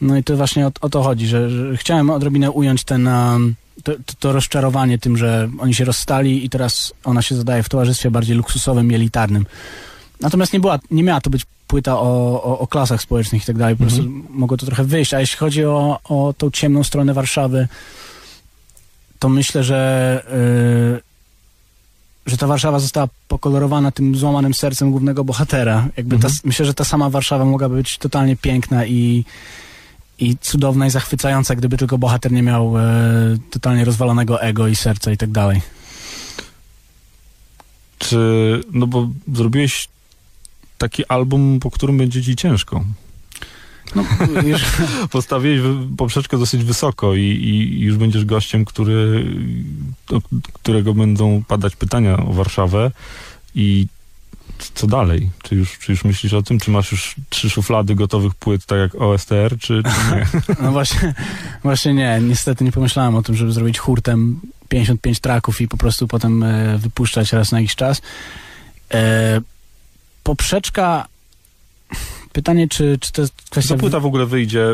[0.00, 3.54] No i to właśnie o, o to chodzi, że, że chciałem odrobinę ująć ten, em,
[3.82, 8.10] to, to, rozczarowanie tym, że oni się rozstali i teraz ona się zadaje w towarzystwie
[8.10, 9.46] bardziej luksusowym elitarnym.
[10.20, 13.58] Natomiast nie, była, nie miała to być płyta o, o, o klasach społecznych i tak
[13.58, 15.14] dalej, po prostu mogło to trochę wyjść.
[15.14, 17.68] A jeśli chodzi o, o tą ciemną stronę Warszawy,
[19.18, 20.22] to myślę, że
[20.92, 21.14] yy,
[22.26, 25.88] że ta Warszawa została pokolorowana tym złamanym sercem głównego bohatera.
[25.96, 26.40] Jakby ta, Mhm.
[26.44, 29.24] myślę, że ta sama Warszawa mogłaby być totalnie piękna i,
[30.18, 32.82] i cudowna i zachwycająca, gdyby tylko bohater nie miał e,
[33.50, 35.60] totalnie rozwalonego ego i serca i tak dalej.
[37.98, 39.88] Czy, no bo zrobiłeś
[40.84, 42.84] taki album, po którym będzie ci ciężko.
[43.94, 44.04] No,
[44.42, 44.62] już,
[45.10, 45.60] Postawiłeś
[45.96, 49.26] poprzeczkę dosyć wysoko i, i, i już będziesz gościem, który,
[50.08, 50.20] do
[50.52, 52.90] którego będą padać pytania o Warszawę
[53.54, 53.86] i
[54.74, 55.30] co dalej?
[55.42, 56.60] Czy już, czy już myślisz o tym?
[56.60, 60.26] Czy masz już trzy szuflady gotowych płyt, tak jak OSTR, czy, czy nie?
[60.62, 61.14] no właśnie,
[61.62, 66.08] właśnie nie, niestety nie pomyślałem o tym, żeby zrobić hurtem 55 traków i po prostu
[66.08, 68.02] potem e, wypuszczać raz na jakiś czas.
[68.94, 69.40] E,
[70.24, 71.08] poprzeczka,
[72.32, 73.74] pytanie, czy, czy to jest kwestia...
[73.74, 74.66] Ta płyta w ogóle wyjdzie,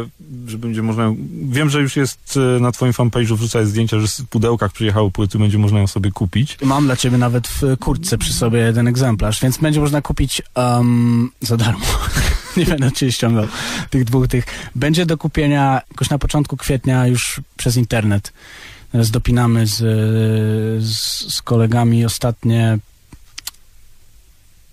[0.47, 1.13] że będzie można.
[1.43, 5.39] Wiem, że już jest e, na twoim fanpage'u wrzucać zdjęcia, że w pudełkach przyjechały płyty,
[5.39, 6.59] będzie można ją sobie kupić.
[6.63, 11.31] Mam dla ciebie nawet w kurtce przy sobie jeden egzemplarz, więc będzie można kupić um,
[11.41, 11.87] za darmo.
[12.57, 13.47] Nie będę cię ściągał
[13.91, 14.45] tych dwóch tych.
[14.75, 18.33] Będzie do kupienia jakoś na początku kwietnia już przez internet.
[18.93, 19.77] Teraz dopinamy z,
[20.85, 22.79] z, z kolegami ostatnie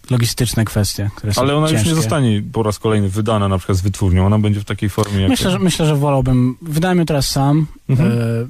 [0.09, 1.79] logistyczne kwestie, które są Ale ona ciężkie.
[1.79, 4.25] już nie zostanie po raz kolejny wydana na przykład z wytwórnią.
[4.25, 5.29] Ona będzie w takiej formie jak...
[5.29, 6.55] Myślę, że, myślę, że wolałbym.
[6.61, 8.11] Wydałem ją teraz sam Mhm.
[8.11, 8.47] e,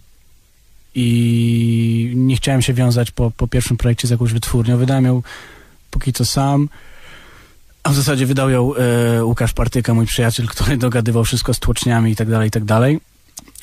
[0.96, 4.78] i nie chciałem się wiązać po, po pierwszym projekcie z jakąś wytwórnią.
[4.78, 5.22] Wydałem ją
[5.92, 6.70] póki co sam.
[7.84, 12.12] A w zasadzie wydał ją e, Łukasz Partyka, mój przyjaciel, który dogadywał wszystko z tłoczniami
[12.12, 13.00] i tak dalej, i tak dalej.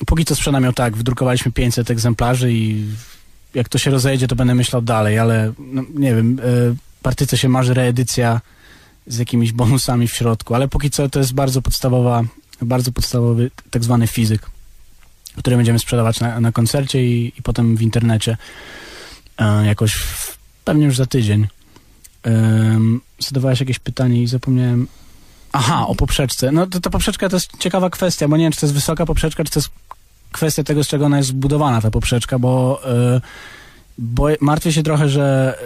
[0.05, 2.85] Póki co sprzedam ją tak, wydrukowaliśmy 500 egzemplarzy i
[3.53, 7.49] jak to się rozejdzie, to będę myślał dalej, ale no, nie wiem, e, Partyce się
[7.49, 8.41] marzy reedycja
[9.07, 12.23] z jakimiś bonusami w środku, ale póki co to jest bardzo podstawowa,
[12.61, 14.49] bardzo podstawowy tak zwany fizyk,
[15.37, 18.37] który będziemy sprzedawać na, na koncercie i, i potem w internecie
[19.37, 21.47] e, jakoś w, pewnie już za tydzień.
[23.19, 24.87] Zadawałeś jakieś pytanie i zapomniałem.
[25.51, 26.51] Aha, o poprzeczce.
[26.51, 29.05] No to ta poprzeczka to jest ciekawa kwestia, bo nie wiem, czy to jest wysoka
[29.05, 29.69] poprzeczka, czy to jest
[30.31, 32.81] kwestia tego, z czego ona jest zbudowana, ta poprzeczka, bo,
[33.17, 33.21] y,
[33.97, 35.57] bo martwię się trochę, że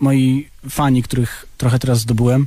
[0.00, 2.46] moi fani, których trochę teraz zdobyłem,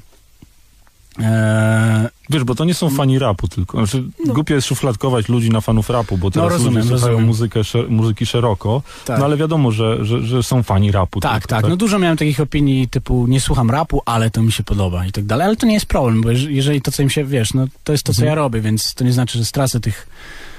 [1.20, 3.78] e, Wiesz, bo to nie są fani rapu tylko.
[3.78, 4.34] Znaczy, No.
[4.34, 8.26] głupio jest szufladkować ludzi na fanów rapu, bo teraz rozumiem, ludzie słuchają muzykę, sze- muzyki
[8.26, 8.82] szeroko.
[9.06, 9.20] tak.
[9.20, 11.20] No ale wiadomo, że, że, że są fani rapu.
[11.20, 11.70] Tak, tylko, tak.
[11.70, 15.12] No dużo miałem takich opinii typu nie słucham rapu, ale to mi się podoba i
[15.12, 15.48] tak dalej.
[15.48, 17.92] Ale to nie jest problem, bo jeż- jeżeli to, co im się, wiesz, no to
[17.92, 18.30] jest to, co Mhm.
[18.30, 20.08] ja robię, więc to nie znaczy, że stracę tych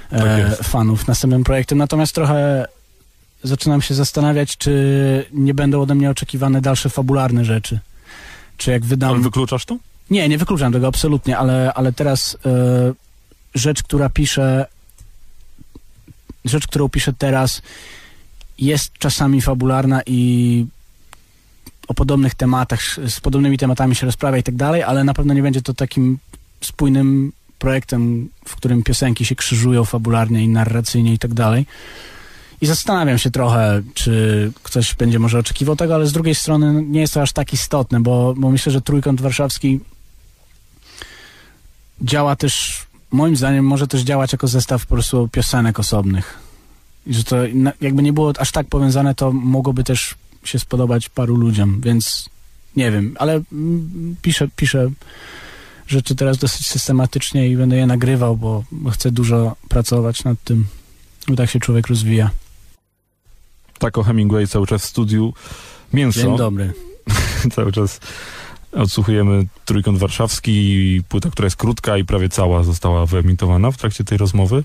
[0.09, 1.77] Tak e, fanów następnym projektem.
[1.77, 2.65] Natomiast trochę
[3.43, 7.79] zaczynam się zastanawiać, czy nie będą ode mnie oczekiwane dalsze fabularne rzeczy.
[8.57, 9.21] Czy jak Ale wydam...
[9.21, 9.77] wykluczasz to?
[10.09, 12.49] Nie, nie wykluczam tego absolutnie, ale, ale teraz e,
[13.55, 14.65] rzecz, która piszę,
[16.45, 17.61] rzecz, którą piszę teraz
[18.59, 20.65] jest czasami fabularna i
[21.87, 25.41] o podobnych tematach, z podobnymi tematami się rozprawia i tak dalej, ale na pewno nie
[25.41, 26.17] będzie to takim
[26.61, 31.65] spójnym projektem, w którym piosenki się krzyżują fabularnie i narracyjnie i tak dalej.
[32.61, 37.01] I zastanawiam się trochę, czy ktoś będzie może oczekiwał tego, ale z drugiej strony nie
[37.01, 39.79] jest to aż tak istotne, bo, bo myślę, że Trójkąt Warszawski
[42.01, 46.37] działa też, moim zdaniem, może też działać jako zestaw po prostu piosenek osobnych.
[47.07, 47.37] I że to
[47.81, 52.29] jakby nie było aż tak powiązane, to mogłoby też się spodobać paru ludziom, więc
[52.75, 53.41] nie wiem, ale
[54.21, 54.89] piszę, piszę
[55.87, 60.65] rzeczy teraz dosyć systematycznie i będę je nagrywał, bo chcę dużo pracować nad tym,
[61.27, 62.29] bo tak się człowiek rozwija.
[63.79, 65.33] Tak o Hemingway cały czas w studiu.
[65.93, 66.21] Mięso.
[66.21, 66.73] Dzień dobry.
[67.55, 67.99] cały czas
[68.71, 74.17] odsłuchujemy Trójkąt Warszawski, płyta, która jest krótka i prawie cała została wyemitowana w trakcie tej
[74.17, 74.63] rozmowy.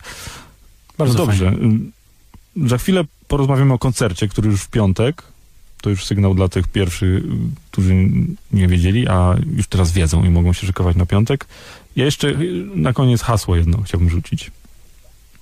[0.99, 1.51] Bardzo no dobrze.
[1.51, 1.79] fajnie.
[2.57, 5.23] Y, Za chwilę porozmawiamy o koncercie, który już w piątek.
[5.83, 7.29] To już sygnał dla tych pierwszych, y,
[7.71, 7.95] którzy
[8.53, 11.47] nie wiedzieli, a już teraz wiedzą i mogą się szykować na piątek.
[11.97, 14.51] Ja jeszcze y, na koniec hasło jedno chciałbym rzucić.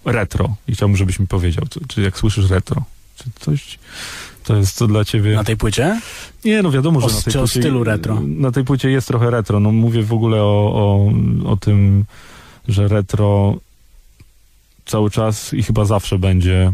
[0.05, 0.57] Retro.
[0.69, 2.85] I chciałbym, żebyś mi powiedział, czy, czy jak słyszysz retro,
[3.25, 3.79] czy coś
[4.45, 5.35] to jest to dla ciebie...
[5.35, 6.01] Na tej płycie?
[6.45, 8.21] Nie, no wiadomo, że O- na tej o płycie, stylu retro?
[8.21, 9.61] Na tej płycie jest trochę retro.
[9.61, 11.13] No mówię w ogóle o, o,
[11.53, 12.05] o tym,
[12.69, 13.57] że retro
[14.87, 16.73] cały czas i chyba zawsze będzie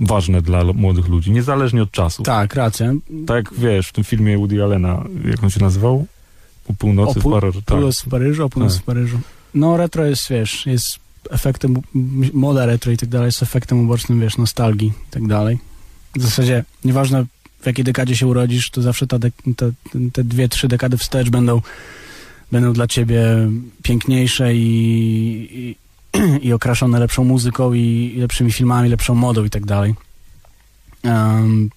[0.00, 2.22] ważne dla młodych ludzi, niezależnie od czasu.
[2.22, 2.92] Tak, racja.
[3.26, 6.06] Tak jak wiesz, w tym filmie Woody Allena, jak on się nazywał?
[6.68, 7.62] U północy O w pół- Paryżu.
[7.62, 7.76] Tak.
[7.76, 8.82] Północ w Paryżu, a północ Tak.
[8.82, 9.20] w Paryżu.
[9.54, 10.98] No retro jest, wiesz, jest
[11.30, 11.82] efektem,
[12.32, 15.58] moda retro i tak dalej, jest efektem ubocznym, wiesz, nostalgii i tak dalej.
[16.16, 17.24] W zasadzie, nieważne
[17.60, 19.72] w jakiej dekadzie się urodzisz, to zawsze ta te,
[20.12, 21.60] te dwie, trzy dekady wstecz będą,
[22.52, 23.24] będą dla ciebie
[23.82, 25.76] piękniejsze i,
[26.12, 29.94] i, i okraszone lepszą muzyką i lepszymi filmami, lepszą modą i tak dalej.
[31.04, 31.70] Um,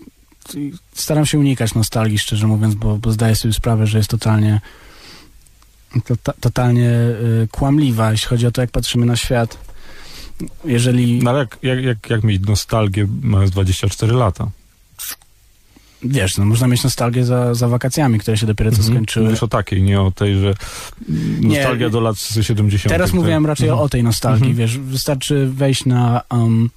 [0.55, 4.61] i staram się unikać nostalgii, szczerze mówiąc, bo, bo zdaję sobie sprawę, że jest totalnie
[6.07, 9.57] to, to, totalnie y, kłamliwa, jeśli chodzi o to, jak patrzymy na świat.
[10.65, 14.49] Jeżeli, No ale jak, jak, jak, jak mieć nostalgię mając 24 lata?
[16.03, 18.93] wiesz, no, można mieć nostalgię za, za wakacjami, które się dopiero co Mhm.
[18.95, 19.25] skończyły.
[19.25, 20.53] Mówisz o takiej, nie o tej, że
[21.41, 22.89] nostalgia Nie, do lat 70.
[22.89, 23.15] Teraz tak?
[23.15, 23.79] mówiłem raczej Mhm.
[23.81, 24.55] o, o tej nostalgii, Mhm.
[24.57, 26.69] wiesz, wystarczy wejść na, um,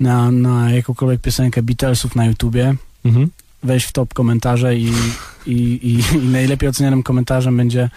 [0.00, 3.30] na, na jakąkolwiek piosenkę Beatlesów na YouTubie, Mhm.
[3.62, 4.92] wejść w top komentarze i,
[5.46, 7.90] i, i, i najlepiej ocenianym komentarzem będzie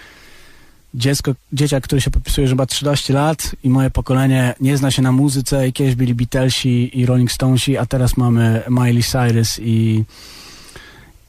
[0.93, 5.01] dziecko, dzieciak, który się podpisuje, że ma 13 lat i moje pokolenie nie zna się
[5.01, 10.03] na muzyce i kiedyś byli Beatlesi i Rolling Stonesi, a teraz mamy Miley Cyrus i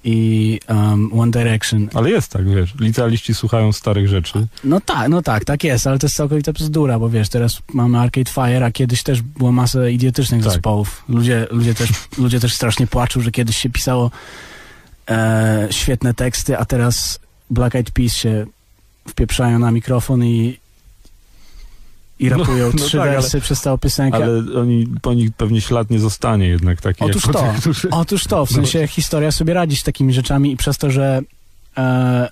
[0.05, 1.89] i um, One Direction.
[1.95, 4.47] Ale jest tak, wiesz, licealiści słuchają starych rzeczy.
[4.65, 7.99] No tak, no tak, tak jest, ale to jest całkowita bzdura, bo wiesz, teraz mamy
[7.99, 10.53] Arcade Fire, a kiedyś też było masę idiotycznych Tak.
[10.53, 11.05] zespołów.
[11.09, 14.11] Ludzie, ludzie, też, ludzie też strasznie płaczą, że kiedyś się pisało
[15.09, 17.19] e, świetne teksty, a teraz
[17.51, 18.47] Black Eyed Peas się
[19.09, 20.59] wpieprzają na mikrofon i
[22.19, 24.17] i No, rapują no trzy tak, ale- wersy przez całą piosenkę.
[24.17, 27.33] Ale oni, po nich pewnie ślad nie zostanie jednak taki Otóż to.
[27.33, 27.91] tych, którzy...
[27.91, 28.57] Otóż to, w No.
[28.57, 31.21] sensie historia sobie radzi z takimi rzeczami i przez to, że
[31.79, 32.29] e,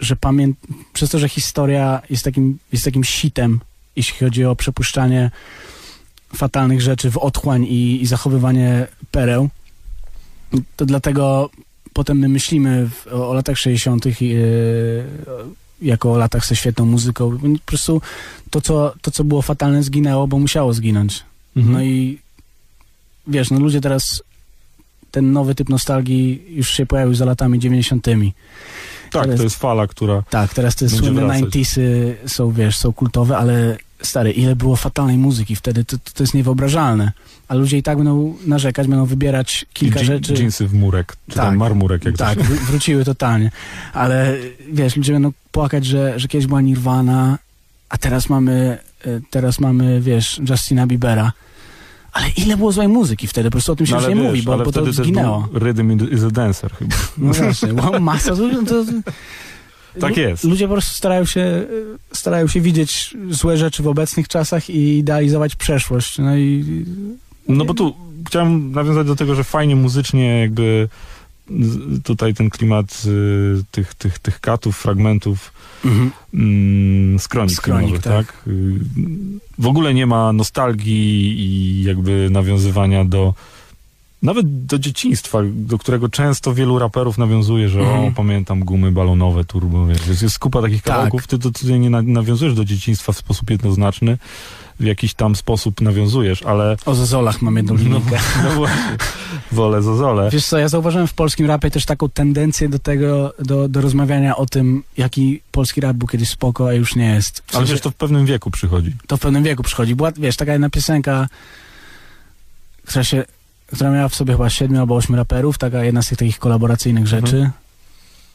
[0.00, 0.48] że pamię...
[0.92, 3.60] przez to, że historia jest takim, jest takim sitem,
[3.96, 5.30] jeśli chodzi o przepuszczanie
[6.36, 9.48] fatalnych rzeczy w otchłań i, i zachowywanie pereł,
[10.76, 11.50] to dlatego
[11.96, 14.06] potem my myślimy w, o, o latach 60.
[14.06, 14.38] i, e,
[15.82, 17.38] jako o latach ze świetną muzyką.
[17.38, 18.02] Po prostu
[18.50, 21.22] to co, to, co było fatalne, zginęło, bo musiało zginąć.
[21.56, 21.74] Mhm.
[21.74, 22.18] No i
[23.26, 24.22] wiesz, no ludzie teraz
[25.10, 28.04] ten nowy typ nostalgii już się pojawił za latami 90.
[28.04, 30.22] tak, teraz- to jest fala, która...
[30.30, 31.44] Tak, teraz te słynne wracać.
[31.44, 36.34] 90sy są, wiesz, są kultowe, ale stary, ile było fatalnej muzyki wtedy, to, to jest
[36.34, 37.12] niewyobrażalne.
[37.48, 40.34] A ludzie i tak będą narzekać, będą wybierać kilka Dż- rzeczy.
[40.34, 41.44] Dżinsy w murek, czy Tak.
[41.44, 42.50] tam marmurek, jak tak, to się...
[42.50, 43.50] wr- wróciły totalnie.
[43.92, 44.36] Ale
[44.72, 47.38] wiesz, ludzie będą płakać, że, że kiedyś była Nirvana,
[47.88, 51.32] a teraz mamy, e, teraz mamy, wiesz, Justina Biebera.
[52.12, 53.48] Ale ile było złej muzyki wtedy?
[53.48, 55.48] Po prostu o tym się No już nie wiesz, mówi, bo, bo to zginęło.
[55.54, 56.96] Rhythm is a Dancer chyba.
[57.18, 58.36] No właśnie, wow, masa.
[58.36, 58.84] To, to,
[60.00, 60.44] Tak jest.
[60.44, 61.64] Ludzie po prostu starają się,
[62.12, 66.18] starają się widzieć złe rzeczy w obecnych czasach i idealizować przeszłość.
[66.18, 66.84] No i
[67.48, 67.94] No bo tu
[68.26, 70.88] chciałem nawiązać do tego, że fajnie muzycznie jakby
[72.04, 75.52] tutaj ten klimat y, tych, tych, tych katów, fragmentów
[75.84, 76.10] mhm.
[76.34, 77.18] mm,
[77.62, 78.26] filmowych, tak.
[78.26, 78.42] tak?
[78.46, 78.74] Y,
[79.58, 83.34] W ogóle nie ma nostalgii i jakby nawiązywania do
[84.26, 88.04] nawet do dzieciństwa, do którego często wielu raperów nawiązuje, że Mhm.
[88.04, 90.94] o, pamiętam gumy balonowe, turbo, wiesz, jest, kupa takich Tak.
[90.94, 94.18] kawałków, ty to tutaj nie na, nawiązujesz do dzieciństwa w sposób jednoznaczny,
[94.80, 98.42] w jakiś tam sposób nawiązujesz, ale o Zozolach mam jedną no, no właśnie,
[99.52, 100.30] wolę zozole.
[100.32, 104.36] Wiesz co, ja zauważyłem w polskim rapie też taką tendencję do tego, do, do rozmawiania
[104.36, 107.38] o tym, jaki polski rap był kiedyś spoko, a już nie jest.
[107.38, 108.92] W Ale sensie, wiesz, to w pewnym wieku przychodzi.
[109.06, 109.94] to w pewnym wieku przychodzi.
[109.96, 111.28] Była, wiesz, taka jedna piosenka,
[112.86, 113.24] która się,
[113.66, 117.06] która miała w sobie chyba siedmiu albo ośmiu raperów, taka jedna z tych takich kolaboracyjnych
[117.06, 117.36] rzeczy.
[117.36, 117.52] Mhm.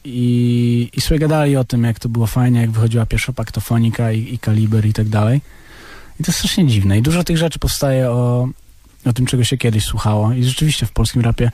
[0.04, 4.34] I, I sobie gadali o tym, jak to było fajnie, jak wychodziła pierwsza paktofonika i,
[4.34, 5.40] i kaliber i tak dalej.
[6.20, 6.98] I to jest strasznie dziwne.
[6.98, 8.48] I dużo tych rzeczy powstaje o,
[9.04, 10.32] o tym, czego się kiedyś słuchało.
[10.32, 11.50] I rzeczywiście w polskim rapie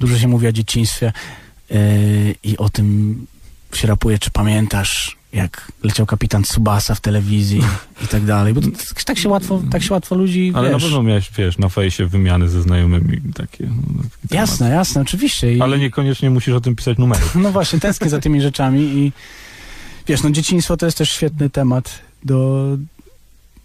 [0.00, 1.12] dużo się mówi o dzieciństwie
[1.70, 1.78] yy,
[2.44, 3.26] i o tym
[3.74, 7.60] się rapuje, czy pamiętasz, jak leciał kapitan Tsubasa w telewizji
[8.04, 8.54] i tak dalej.
[8.54, 8.68] Bo to,
[9.04, 12.06] tak, się łatwo, tak się łatwo ludzi, Ale wiesz, na pewno miałeś, wiesz, na fejsie
[12.06, 13.64] wymiany ze znajomymi takie.
[13.66, 14.72] No, taki Jasne, temat.
[14.72, 15.54] jasne, oczywiście.
[15.54, 17.22] I, Ale niekoniecznie musisz o tym pisać numery.
[17.42, 19.12] No właśnie, tęsknię za tymi rzeczami i
[20.06, 22.68] wiesz, no dzieciństwo to jest też świetny temat do,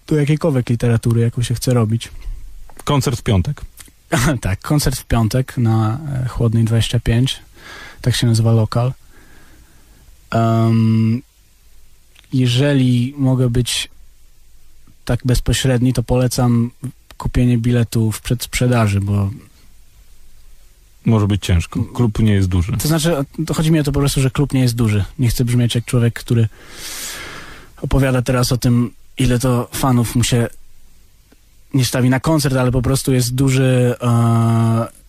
[0.08, 2.10] do jakiejkolwiek literatury, jaką się chce robić.
[2.84, 3.62] Koncert w piątek.
[4.41, 7.39] tak, koncert w piątek na e, Chłodnej 25,
[8.01, 8.93] tak się nazywa lokal.
[10.32, 11.21] Em,
[12.34, 13.90] jeżeli mogę być
[15.06, 16.72] tak bezpośredni, to polecam
[17.18, 19.30] kupienie biletu w przedsprzedaży, bo
[21.06, 21.84] Może być ciężko.
[21.84, 22.78] Klub nie jest duży.
[22.78, 25.04] To znaczy, to chodzi mi o to po prostu, że klub nie jest duży.
[25.20, 26.48] Nie chcę brzmieć jak człowiek, który
[27.82, 30.48] opowiada teraz o tym, ile to fanów mu się
[31.74, 33.96] nie stawi na koncert, ale po prostu jest duży,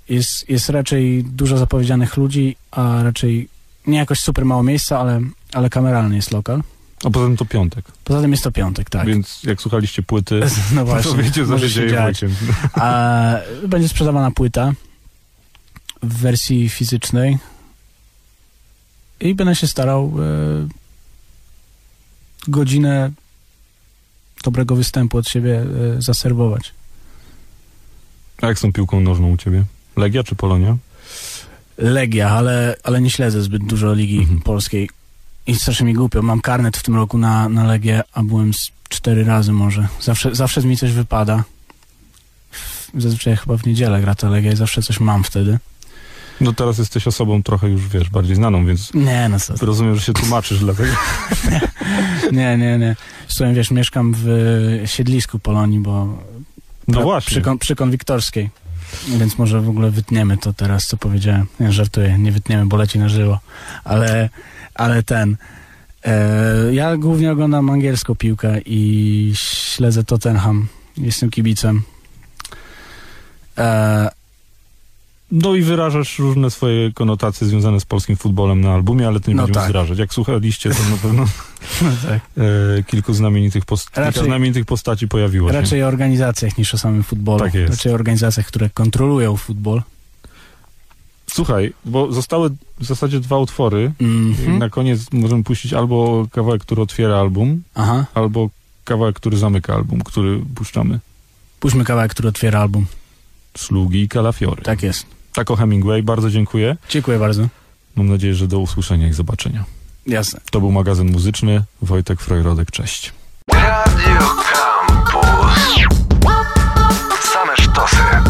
[0.08, 3.48] jest, jest raczej dużo zapowiedzianych ludzi, a raczej
[3.86, 5.20] nie jakoś super mało miejsca, ale,
[5.52, 6.62] ale kameralny jest lokal.
[7.04, 7.84] A poza tym to piątek.
[8.04, 9.06] Poza tym jest to piątek, tak.
[9.06, 10.40] Więc jak słuchaliście płyty,
[10.74, 12.34] No to właśnie, wiecie, co się dzieje weekend.
[12.74, 13.34] A
[13.68, 14.72] będzie sprzedawana płyta
[16.02, 17.38] w wersji fizycznej
[19.20, 20.68] i będę się starał e,
[22.48, 23.10] godzinę
[24.44, 25.64] dobrego występu od siebie
[25.98, 26.74] e, zaserwować.
[28.42, 29.64] A jak tą piłką nożną u ciebie?
[29.96, 30.76] Legia czy Polonia?
[31.78, 34.40] Legia, ale, ale nie śledzę zbyt dużo Ligi Mhm.
[34.40, 34.90] Polskiej
[35.48, 36.22] i strasznie mi głupio.
[36.22, 39.88] Mam karnet w tym roku na, na Legię, a byłem z cztery razy może.
[40.00, 41.44] Zawsze, zawsze mi coś wypada.
[42.94, 45.58] Zazwyczaj chyba w niedzielę gra ta Legia i zawsze coś mam wtedy.
[46.40, 50.00] No teraz jesteś osobą trochę już, wiesz, bardziej znaną, więc Nie, no co rozumiem, że
[50.00, 50.92] się tłumaczysz dlatego.
[52.32, 52.96] Nie, nie, nie.
[53.28, 54.26] Słuchaj, wiesz, mieszkam w
[54.86, 56.18] siedlisku Polonii, bo
[56.88, 57.30] No właśnie.
[57.30, 58.50] przy, kon, przy konwiktorskiej.
[59.08, 61.46] Więc może w ogóle wytniemy to teraz, co powiedziałem.
[61.60, 63.38] Nie, żartuję, nie wytniemy, bo leci na żywo.
[63.84, 64.28] Ale,
[64.78, 65.36] ale ten...
[66.04, 70.66] E, ja głównie oglądam angielską piłkę i śledzę Tottenham.
[70.96, 71.82] Jestem kibicem.
[73.58, 74.08] E,
[75.30, 79.34] No i wyrażasz różne swoje konotacje związane z polskim futbolem na albumie, ale to nie
[79.36, 79.70] No będziemy tak.
[79.70, 79.98] zdrażać.
[79.98, 81.22] Jak słuchaliście, to na pewno
[81.82, 82.20] no tak.
[82.78, 85.60] e, kilku znamienitych, post- Raczej- znamienitych postaci pojawiło się.
[85.60, 87.38] Raczej o organizacjach niż o samym futbolu.
[87.44, 87.70] Tak jest.
[87.70, 89.82] Raczej o organizacjach, które kontrolują futbol.
[91.30, 93.92] Słuchaj, bo zostały w zasadzie dwa utwory.
[94.00, 94.58] Mm -hmm.
[94.58, 98.04] Na koniec możemy puścić albo kawałek, który otwiera album, Aha.
[98.14, 98.50] albo
[98.84, 100.98] kawałek, który zamyka album, który puszczamy.
[101.60, 102.86] Puśćmy kawałek, który otwiera album.
[103.56, 104.62] Sługi i kalafiory.
[104.62, 105.06] Tak jest.
[105.32, 106.76] Tako Hemingway, bardzo dziękuję.
[106.88, 107.48] Dziękuję bardzo.
[107.96, 109.64] Mam nadzieję, że do usłyszenia i zobaczenia.
[110.06, 110.40] Jasne.
[110.50, 111.64] To był magazyn muzyczny.
[111.82, 113.12] Wojtek Frojrodek, cześć.
[113.52, 114.18] Radio
[114.52, 115.84] Campus.
[117.32, 118.27] Same sztosy.